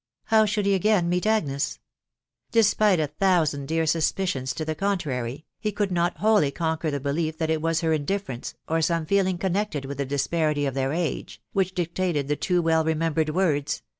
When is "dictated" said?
11.71-12.27